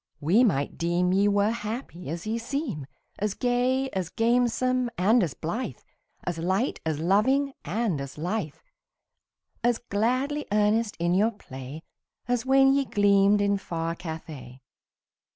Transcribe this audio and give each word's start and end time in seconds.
we 0.19 0.43
might 0.43 0.79
deem 0.79 1.13
Ye 1.13 1.27
were 1.27 1.51
happy 1.51 2.09
as 2.09 2.25
ye 2.25 2.39
seem 2.39 2.87
As 3.19 3.35
gay, 3.35 3.87
as 3.91 4.09
gamesome, 4.09 4.89
and 4.97 5.21
as 5.21 5.35
blithe, 5.35 5.77
As 6.23 6.39
light, 6.39 6.79
as 6.87 6.99
loving, 6.99 7.53
and 7.63 8.01
as 8.01 8.17
lithe, 8.17 8.55
As 9.63 9.77
gladly 9.77 10.47
earnest 10.51 10.97
in 10.97 11.13
your 11.13 11.29
play, 11.29 11.83
As 12.27 12.47
when 12.47 12.73
ye 12.73 12.85
gleamed 12.85 13.41
in 13.41 13.59
far 13.59 13.93
Cathay. 13.93 14.61